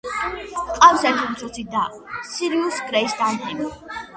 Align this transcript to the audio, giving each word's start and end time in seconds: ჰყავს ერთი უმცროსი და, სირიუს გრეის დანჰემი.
ჰყავს 0.77 1.03
ერთი 1.09 1.27
უმცროსი 1.33 1.65
და, 1.75 1.83
სირიუს 2.33 2.81
გრეის 2.89 3.17
დანჰემი. 3.21 3.71